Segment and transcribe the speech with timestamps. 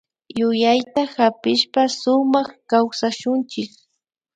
[0.37, 3.69] Yuyayta hapishpa sumakta kawsashunchik